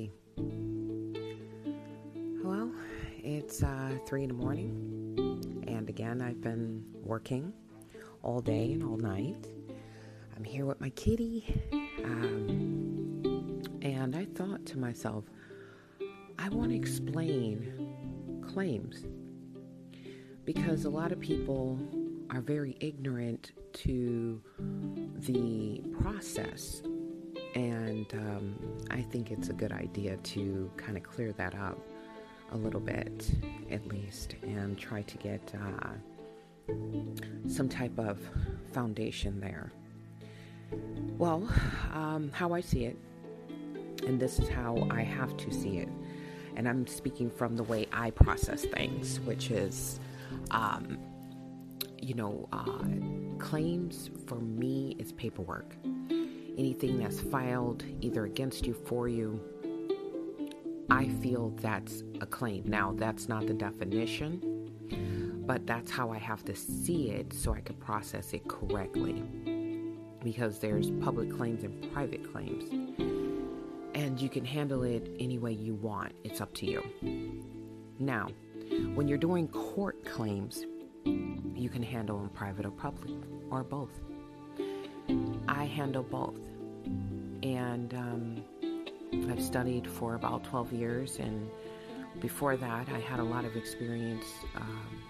[0.00, 0.12] Nikki.
[2.42, 2.72] Well,
[3.22, 7.52] it's uh, three in the morning, and again, I've been working
[8.22, 9.46] all day and all night.
[10.36, 11.62] I'm here with my kitty,
[12.04, 15.24] um, and I thought to myself,
[16.38, 17.94] I want to explain
[18.46, 19.04] claims
[20.44, 21.78] because a lot of people
[22.30, 24.40] are very ignorant to
[25.18, 26.82] the process
[27.54, 28.54] and um,
[28.90, 31.78] I think it's a good idea to kind of clear that up
[32.52, 33.30] a little bit,
[33.70, 36.74] at least, and try to get uh,
[37.48, 38.18] some type of
[38.72, 39.72] foundation there.
[41.18, 41.48] Well,
[41.92, 42.96] um, how I see it,
[44.06, 45.88] and this is how I have to see it,
[46.56, 50.00] and I'm speaking from the way I process things, which is,
[50.50, 50.98] um,
[51.98, 52.84] you know, uh,
[53.38, 55.74] claims for me is paperwork
[56.58, 59.40] anything that's filed either against you, for you,
[60.90, 62.64] I feel that's a claim.
[62.66, 67.60] Now, that's not the definition, but that's how I have to see it so I
[67.60, 69.22] can process it correctly.
[70.22, 72.64] Because there's public claims and private claims.
[73.94, 76.82] And you can handle it any way you want, it's up to you.
[77.98, 78.28] Now,
[78.94, 80.64] when you're doing court claims,
[81.04, 83.12] you can handle them private or public,
[83.50, 83.90] or both.
[85.50, 86.38] I handle both.
[87.42, 88.44] And um,
[89.30, 91.50] I've studied for about 12 years, and
[92.20, 95.02] before that, I had a lot of experience um,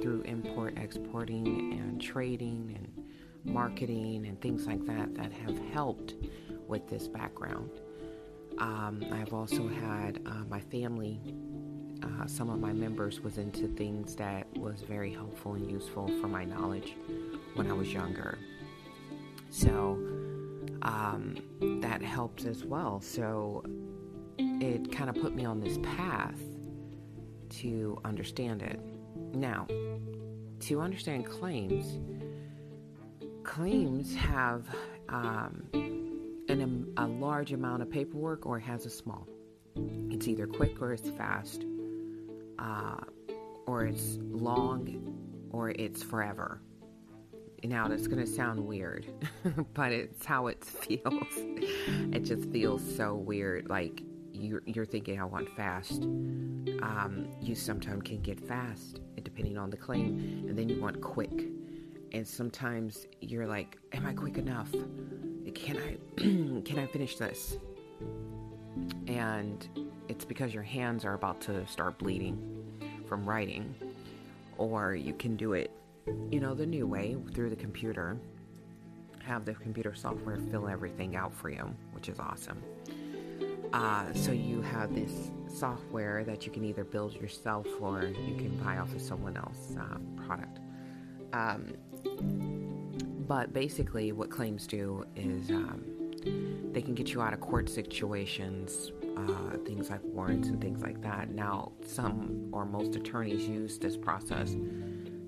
[0.00, 6.14] through import, exporting, and trading, and marketing, and things like that that have helped
[6.66, 7.70] with this background.
[8.58, 11.20] Um, I've also had uh, my family,
[12.02, 16.28] uh, some of my members was into things that was very helpful and useful for
[16.28, 16.96] my knowledge
[17.54, 18.38] when I was younger.
[19.56, 19.98] So
[20.82, 21.36] um,
[21.80, 23.00] that helped as well.
[23.00, 23.64] So
[24.38, 26.38] it kind of put me on this path
[27.60, 28.78] to understand it.
[29.32, 29.66] Now,
[30.60, 31.98] to understand claims,
[33.44, 34.66] claims have
[35.08, 39.26] um, an, a large amount of paperwork or has a small.
[40.10, 41.64] It's either quick or it's fast,
[42.58, 43.00] uh,
[43.66, 46.60] or it's long or it's forever.
[47.66, 49.06] Now, that's going to sound weird,
[49.74, 51.02] but it's how it feels.
[52.12, 53.68] It just feels so weird.
[53.68, 56.02] Like you're, you're thinking, I want fast.
[56.02, 61.46] Um, you sometimes can get fast, depending on the claim, and then you want quick.
[62.12, 64.70] And sometimes you're like, Am I quick enough?
[65.54, 67.58] Can I can I finish this?
[69.08, 72.38] And it's because your hands are about to start bleeding
[73.08, 73.74] from writing,
[74.56, 75.70] or you can do it
[76.30, 78.18] you know, the new way through the computer.
[79.24, 82.62] Have the computer software fill everything out for you, which is awesome.
[83.72, 88.56] Uh, so you have this software that you can either build yourself or you can
[88.62, 90.60] buy off of someone else's uh, product.
[91.32, 91.74] Um,
[93.26, 95.84] but basically, what claims do is um,
[96.72, 101.02] they can get you out of court situations, uh, things like warrants and things like
[101.02, 101.30] that.
[101.30, 104.54] Now, some or most attorneys use this process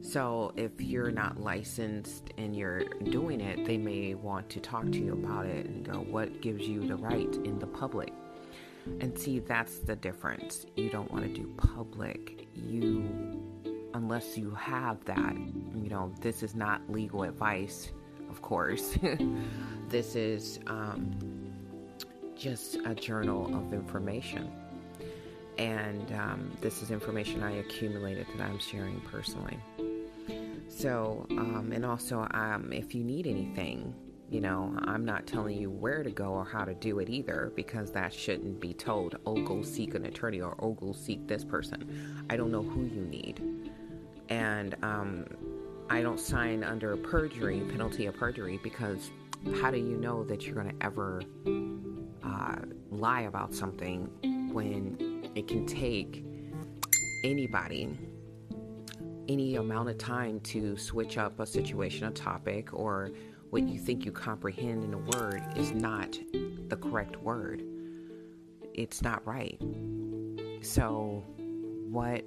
[0.00, 4.98] so, if you're not licensed and you're doing it, they may want to talk to
[4.98, 8.12] you about it and go, What gives you the right in the public?
[9.00, 10.66] And see, that's the difference.
[10.76, 12.48] You don't want to do public.
[12.54, 13.42] You,
[13.92, 15.34] unless you have that,
[15.74, 17.90] you know, this is not legal advice,
[18.30, 18.96] of course.
[19.88, 21.18] this is um,
[22.34, 24.50] just a journal of information.
[25.58, 29.58] And um, this is information I accumulated that I'm sharing personally.
[30.78, 33.92] So, um, and also, um, if you need anything,
[34.30, 37.52] you know, I'm not telling you where to go or how to do it either
[37.56, 39.16] because that shouldn't be told.
[39.26, 42.24] Oh, go seek an attorney or oh, go seek this person.
[42.30, 43.72] I don't know who you need.
[44.28, 45.26] And um,
[45.90, 49.10] I don't sign under perjury, penalty of perjury, because
[49.60, 51.22] how do you know that you're going to ever
[52.22, 52.56] uh,
[52.92, 54.08] lie about something
[54.52, 56.24] when it can take
[57.24, 57.98] anybody
[59.28, 63.10] any amount of time to switch up a situation, a topic, or
[63.50, 66.18] what you think you comprehend in a word is not
[66.68, 67.62] the correct word.
[68.74, 69.60] It's not right.
[70.62, 71.24] So,
[71.90, 72.24] what,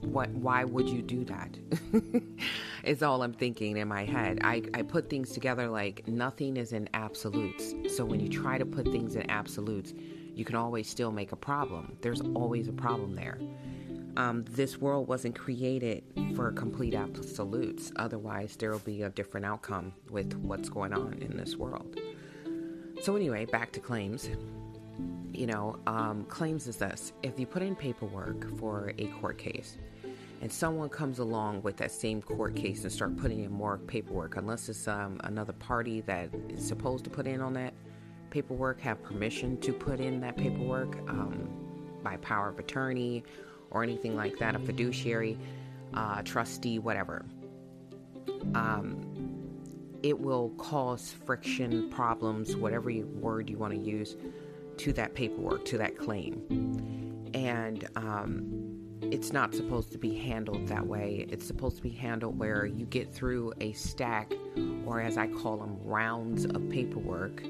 [0.00, 1.58] what, why would you do that?
[2.84, 4.40] is all I'm thinking in my head.
[4.42, 7.74] I, I put things together like nothing is in absolutes.
[7.94, 9.94] So, when you try to put things in absolutes,
[10.34, 11.96] you can always still make a problem.
[12.02, 13.38] There's always a problem there
[14.16, 16.02] um, this world wasn't created
[16.34, 17.92] for complete absolutes.
[17.96, 21.98] Otherwise, there will be a different outcome with what's going on in this world.
[23.02, 24.28] So, anyway, back to claims.
[25.32, 29.76] you know, um, claims is this if you put in paperwork for a court case,
[30.40, 34.36] and someone comes along with that same court case and start putting in more paperwork,
[34.36, 37.74] unless it's um, another party that is supposed to put in on that
[38.30, 41.48] paperwork, have permission to put in that paperwork um,
[42.02, 43.24] by power of attorney
[43.70, 45.38] or anything like that, a fiduciary,
[45.94, 47.24] uh, trustee, whatever.
[48.54, 49.02] Um,
[50.02, 54.16] it will cause friction, problems, whatever word you want to use,
[54.78, 57.30] to that paperwork, to that claim.
[57.34, 61.26] And um, it's not supposed to be handled that way.
[61.28, 64.32] It's supposed to be handled where you get through a stack,
[64.84, 67.42] or as I call them, rounds of paperwork,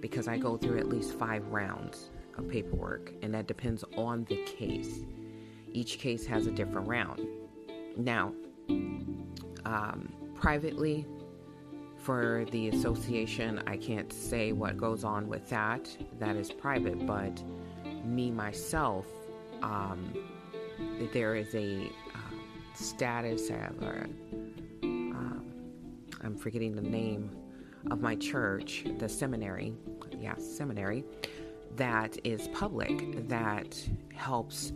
[0.00, 4.36] because I go through at least five rounds of paperwork, and that depends on the
[4.44, 5.00] case.
[5.72, 7.26] Each case has a different round.
[7.96, 8.32] Now,
[9.64, 11.06] um, privately,
[11.96, 15.94] for the association, I can't say what goes on with that.
[16.18, 17.42] That is private, but
[18.04, 19.06] me myself,
[19.62, 20.14] um,
[21.12, 22.18] there is a uh,
[22.74, 24.06] status or
[24.82, 25.44] um,
[26.22, 27.30] I'm forgetting the name
[27.90, 29.74] of my church, the seminary,
[30.18, 31.04] yeah, seminary,
[31.76, 33.78] that is public that
[34.14, 34.72] helps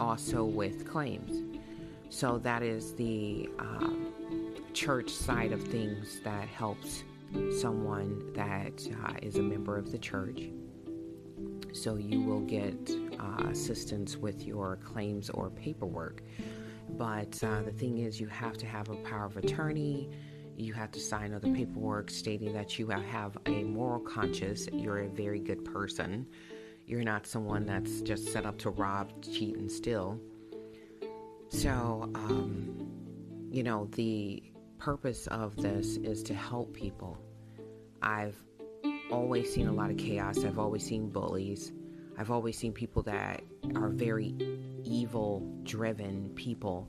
[0.00, 1.42] also with claims.
[2.10, 4.12] So that is the um,
[4.72, 7.04] church side of things that helps
[7.60, 10.42] someone that uh, is a member of the church.
[11.72, 16.22] So you will get uh, assistance with your claims or paperwork.
[16.90, 20.10] But uh, the thing is, you have to have a power of attorney.
[20.56, 24.68] You have to sign other paperwork stating that you have a moral conscience.
[24.72, 26.26] You're a very good person.
[26.86, 30.20] You're not someone that's just set up to rob, cheat, and steal.
[31.48, 32.88] So, um,
[33.50, 34.42] you know, the
[34.78, 37.18] purpose of this is to help people.
[38.02, 38.36] I've
[39.10, 40.44] always seen a lot of chaos.
[40.44, 41.72] I've always seen bullies.
[42.18, 43.42] I've always seen people that
[43.74, 44.34] are very
[44.84, 46.88] evil driven people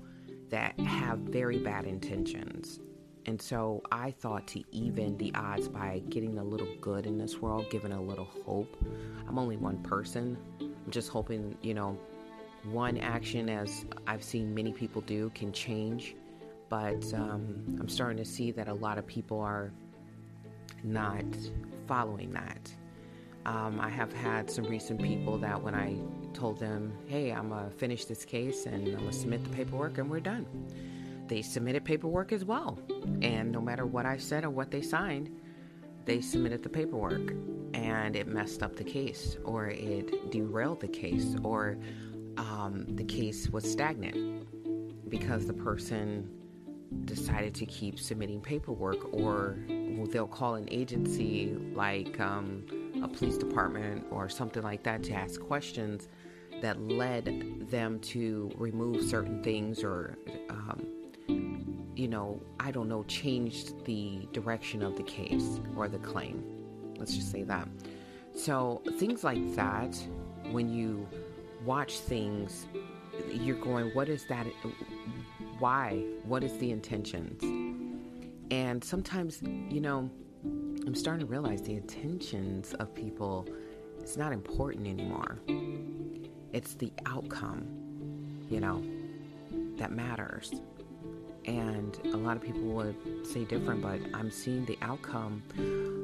[0.49, 2.79] that have very bad intentions.
[3.27, 7.39] And so I thought to even the odds by getting a little good in this
[7.41, 8.75] world, giving a little hope.
[9.27, 10.37] I'm only one person.
[10.59, 11.97] I'm just hoping, you know,
[12.71, 16.15] one action, as I've seen many people do, can change.
[16.69, 19.71] But um, I'm starting to see that a lot of people are
[20.83, 21.25] not
[21.87, 22.73] following that.
[23.45, 25.95] Um, I have had some recent people that when I
[26.33, 29.51] told them, hey, I'm going to finish this case and I'm going to submit the
[29.51, 30.47] paperwork and we're done,
[31.27, 32.79] they submitted paperwork as well.
[33.21, 35.29] And no matter what I said or what they signed,
[36.05, 37.33] they submitted the paperwork
[37.73, 41.77] and it messed up the case or it derailed the case or
[42.37, 44.47] um, the case was stagnant
[45.09, 46.29] because the person
[47.05, 49.57] decided to keep submitting paperwork or
[50.11, 52.63] they'll call an agency like um,
[53.03, 56.07] a police department or something like that to ask questions
[56.61, 60.17] that led them to remove certain things or
[60.49, 60.85] um,
[61.95, 66.43] you know i don't know changed the direction of the case or the claim.
[66.97, 67.67] Let's just say that.
[68.33, 69.95] So things like that
[70.51, 71.07] when you
[71.63, 72.67] watch things
[73.31, 74.45] you're going what is that?
[75.59, 76.03] Why?
[76.25, 77.41] What is the intentions?
[78.51, 80.09] And sometimes you know
[80.85, 83.47] I'm starting to realize the intentions of people
[84.03, 85.39] is not important anymore.
[86.53, 87.65] It's the outcome,
[88.49, 88.83] you know,
[89.77, 90.53] that matters.
[91.45, 95.43] And a lot of people would say different, but I'm seeing the outcome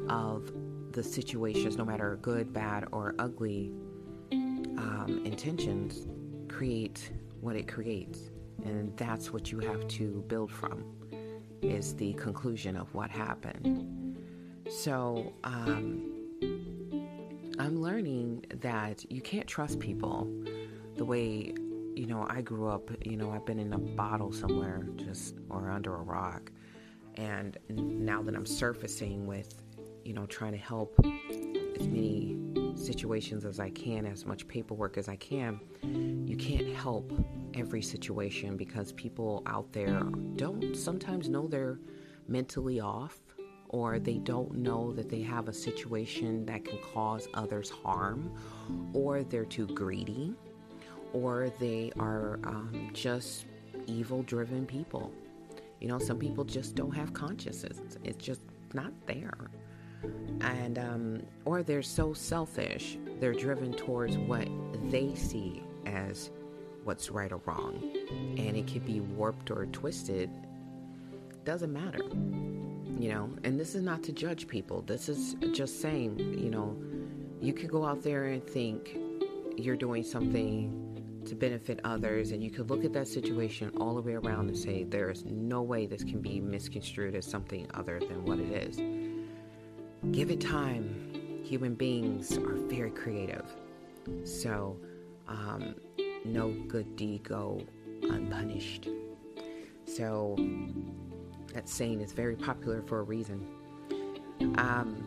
[0.09, 0.51] of
[0.91, 3.71] the situations, no matter good, bad, or ugly
[4.31, 6.07] um, intentions,
[6.47, 8.29] create what it creates.
[8.63, 10.83] And that's what you have to build from,
[11.61, 14.17] is the conclusion of what happened.
[14.69, 16.11] So, um,
[17.59, 20.27] I'm learning that you can't trust people
[20.95, 21.53] the way,
[21.95, 25.69] you know, I grew up, you know, I've been in a bottle somewhere just or
[25.69, 26.51] under a rock.
[27.15, 29.61] And now that I'm surfacing with,
[30.03, 32.37] you know, trying to help as many
[32.75, 35.59] situations as I can, as much paperwork as I can,
[36.25, 37.11] you can't help
[37.53, 40.01] every situation because people out there
[40.35, 41.79] don't sometimes know they're
[42.27, 43.19] mentally off
[43.71, 48.31] or they don't know that they have a situation that can cause others harm,
[48.93, 50.35] or they're too greedy,
[51.13, 53.45] or they are um, just
[53.87, 55.11] evil driven people.
[55.79, 58.41] You know, some people just don't have consciousness, it's just
[58.73, 59.49] not there.
[60.41, 64.47] And, um, or they're so selfish, they're driven towards what
[64.89, 66.31] they see as
[66.83, 67.81] what's right or wrong.
[68.37, 70.29] And it can be warped or twisted,
[71.43, 72.03] doesn't matter
[73.01, 76.77] you know and this is not to judge people this is just saying you know
[77.41, 78.97] you could go out there and think
[79.57, 80.90] you're doing something
[81.25, 84.57] to benefit others, and you could look at that situation all the way around and
[84.57, 88.51] say, there is no way this can be misconstrued as something other than what it
[88.51, 88.77] is.
[90.11, 91.41] Give it time.
[91.43, 93.45] Human beings are very creative.
[94.23, 94.77] So,
[95.27, 95.75] um,
[96.25, 97.61] no good deed go
[98.03, 98.87] unpunished.
[99.85, 100.35] So,
[101.53, 103.47] that saying is very popular for a reason.
[104.57, 105.03] Um,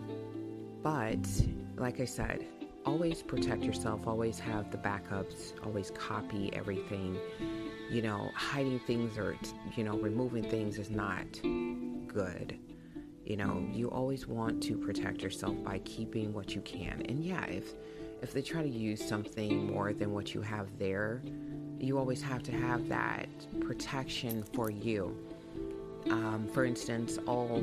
[0.83, 1.27] but,
[1.77, 2.47] like I said,
[2.87, 7.19] always protect yourself, always have the backups, always copy everything.
[7.91, 9.37] You know, hiding things or,
[9.77, 11.27] you know, removing things is not
[12.07, 12.59] good.
[13.25, 17.03] You know, you always want to protect yourself by keeping what you can.
[17.09, 17.75] And yeah, if
[18.23, 21.23] if they try to use something more than what you have there,
[21.79, 23.29] you always have to have that
[23.61, 25.17] protection for you.
[26.11, 27.63] Um, for instance, all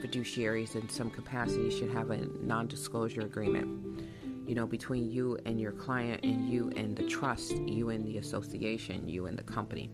[0.00, 4.04] fiduciaries in some capacity should have a non disclosure agreement
[4.50, 8.18] you know, between you and your client and you and the trust, you and the
[8.18, 9.92] association, you and the company.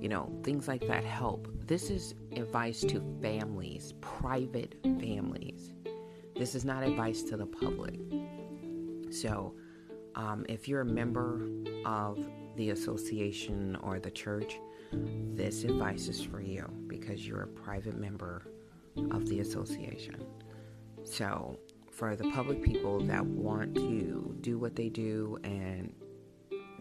[0.00, 1.46] You know, things like that help.
[1.64, 5.74] This is advice to families, private families.
[6.34, 8.00] This is not advice to the public.
[9.12, 9.54] So,
[10.16, 11.48] um, if you're a member
[11.84, 12.18] of
[12.56, 14.58] the association or the church,
[14.90, 18.42] this advice is for you because you're a private member
[19.12, 20.16] of the association.
[21.04, 21.60] So,
[21.98, 25.92] for the public people that want to do what they do and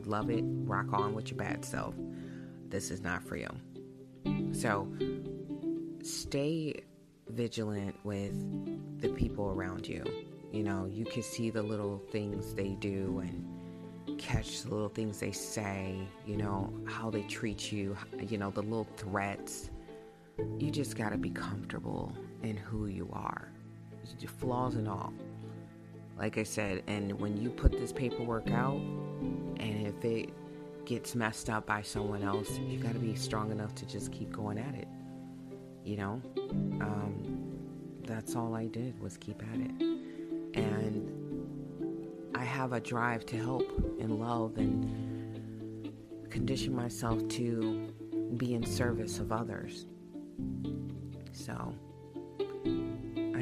[0.05, 1.95] love it, rock on with your bad self,
[2.69, 3.49] this is not for you.
[4.51, 4.87] So
[6.03, 6.75] stay
[7.29, 10.05] vigilant with the people around you.
[10.51, 15.19] You know, you can see the little things they do and catch the little things
[15.19, 15.97] they say,
[16.27, 19.71] you know, how they treat you, you know, the little threats.
[20.59, 23.51] You just got to be comfortable in who you are
[24.39, 25.13] flaws and all.
[26.17, 28.79] Like I said, and when you put this paperwork out,
[29.59, 30.29] and if it
[30.85, 34.31] gets messed up by someone else, you got to be strong enough to just keep
[34.31, 34.87] going at it.
[35.83, 36.21] You know,
[36.81, 37.57] um,
[38.03, 39.81] that's all I did was keep at it,
[40.55, 41.11] and
[42.35, 43.67] I have a drive to help
[43.99, 45.93] and love and
[46.29, 47.93] condition myself to
[48.37, 49.85] be in service of others.
[51.31, 51.73] So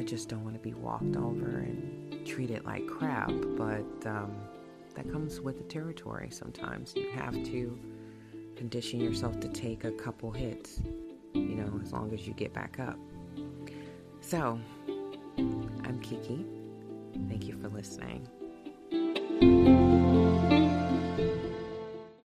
[0.06, 4.34] just don't want to be walked over and treated like crap, but um,
[4.94, 6.94] that comes with the territory sometimes.
[6.94, 7.78] You have to
[8.56, 10.80] condition yourself to take a couple hits,
[11.34, 12.98] you know, as long as you get back up.
[14.20, 14.58] So,
[15.38, 16.46] I'm Kiki.
[17.28, 18.26] Thank you for listening.